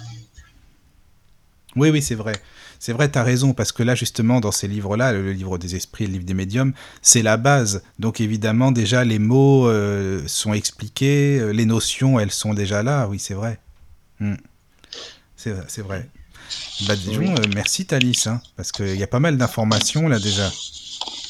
[1.76, 2.34] Oui, oui, c'est vrai.
[2.80, 5.76] C'est vrai, tu as raison, parce que là, justement, dans ces livres-là, le livre des
[5.76, 7.82] esprits et le livre des médiums, c'est la base.
[8.00, 13.08] Donc, évidemment, déjà, les mots euh, sont expliqués, euh, les notions, elles sont déjà là.
[13.08, 13.60] Oui, c'est vrai.
[14.20, 14.36] Hmm.
[15.36, 16.10] C'est vrai.
[16.88, 17.30] Bah, disons, Oui.
[17.30, 20.52] euh, merci, Thalys, hein, parce qu'il y a pas mal d'informations, là, déjà.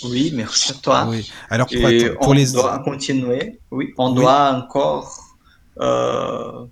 [0.04, 1.08] Oui, merci à toi.
[1.10, 1.30] Oui.
[1.50, 2.52] Alors, pour, Et pour on les...
[2.52, 3.60] doit continuer.
[3.72, 4.16] Oui, on Oui.
[4.16, 5.24] doit encore
[5.80, 6.66] euh,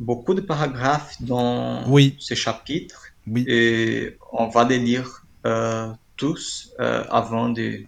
[0.00, 2.16] beaucoup de paragraphes dans Oui.
[2.18, 3.05] ce chapitre.
[3.26, 3.44] Oui.
[3.48, 7.82] Et on va les lire euh, tous euh, avant de,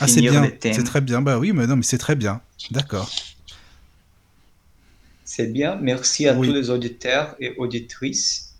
[0.00, 0.42] Ah, c'est finir bien.
[0.42, 0.74] les thèmes.
[0.74, 1.20] C'est très bien.
[1.22, 2.40] Bah oui, mais non, mais c'est très bien.
[2.70, 3.10] D'accord.
[5.24, 5.76] C'est bien.
[5.76, 6.46] Merci à Oui.
[6.48, 8.54] tous les auditeurs et auditrices.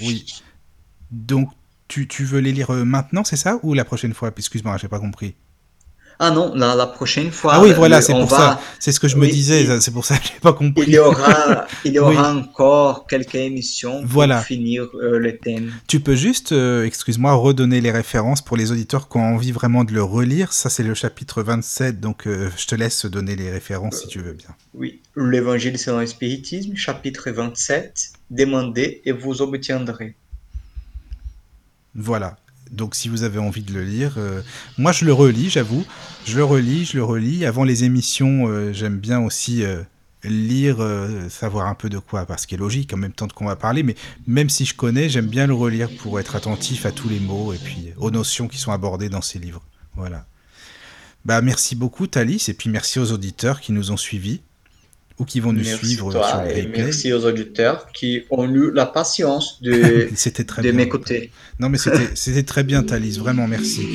[0.00, 0.24] Oui.
[1.10, 1.50] Donc,
[1.88, 4.30] tu, tu veux les lire euh, maintenant, c'est ça Ou la prochaine fois?
[4.36, 5.34] Excuse-moi, j'ai pas compris.
[6.20, 8.60] Ah non, la, la prochaine fois, Ah oui, voilà, c'est pour va- ça.
[8.80, 10.82] C'est ce que je me disais, c'est pour ça que j'ai pas compris.
[10.88, 12.16] Il y aura, il y aura Oui.
[12.40, 14.40] encore quelques émissions pour Voilà.
[14.42, 15.72] finir euh, le thème.
[15.86, 19.84] Tu peux juste, euh, excuse-moi, redonner les références pour les auditeurs qui ont envie vraiment
[19.84, 20.52] de le relire.
[20.52, 24.18] Ça, c'est le chapitre 27, donc euh, je te laisse donner les références si tu
[24.18, 24.50] veux bien.
[24.74, 28.10] Oui, l'Évangile selon le spiritisme, chapitre 27.
[28.32, 30.16] Demandez et vous obtiendrez.
[31.94, 32.36] Voilà.
[32.70, 34.42] Donc, si vous avez envie de le lire, euh,
[34.76, 35.84] moi je le relis, j'avoue.
[36.24, 37.44] Je le relis, je le relis.
[37.44, 39.82] Avant les émissions, euh, j'aime bien aussi euh,
[40.24, 40.78] lire,
[41.30, 43.82] savoir un peu de quoi, parce qu'il est logique en même temps qu'on va parler.
[43.82, 43.94] Mais
[44.26, 47.52] même si je connais, j'aime bien le relire pour être attentif à tous les mots
[47.52, 49.62] et puis aux notions qui sont abordées dans ces livres.
[49.94, 50.26] Voilà.
[51.24, 54.40] Bah, merci beaucoup, Thalys, et puis merci aux auditeurs qui nous ont suivis.
[55.18, 56.70] Ou qui vont nous merci suivre toi sur le replay.
[56.76, 60.08] merci aux auditeurs qui ont eu la patience de,
[60.62, 61.30] de m'écouter.
[61.58, 63.86] Non, mais c'était c'était très bien, Thalys, vraiment merci.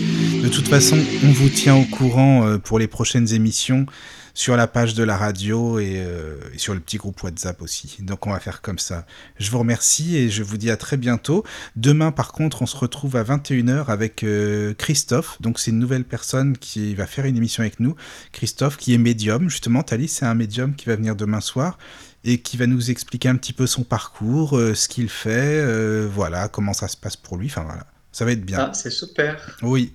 [0.44, 3.86] De toute façon, on vous tient au courant euh, pour les prochaines émissions
[4.34, 7.98] sur la page de la radio et, euh, et sur le petit groupe WhatsApp aussi.
[8.00, 9.06] Donc on va faire comme ça.
[9.38, 11.44] Je vous remercie et je vous dis à très bientôt.
[11.76, 15.42] Demain, par contre, on se retrouve à 21h avec euh, Christophe.
[15.42, 17.96] Donc c'est une nouvelle personne qui va faire une émission avec nous.
[18.32, 19.50] Christophe, qui est médium.
[19.50, 21.78] Justement, Thalys, c'est un médium qui va venir demain soir
[22.24, 26.48] et qui va nous expliquer un petit peu son parcours, euh, ce qu'il fait, voilà,
[26.48, 27.48] comment ça se passe pour lui.
[27.48, 28.60] Enfin voilà, ça va être bien.
[28.60, 29.58] Ah, c'est super.
[29.62, 29.94] Oui.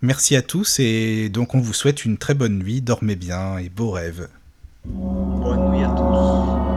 [0.00, 3.68] Merci à tous et donc on vous souhaite une très bonne nuit, dormez bien et
[3.68, 4.28] beaux rêves.
[4.84, 6.68] Bonne nuit à tous.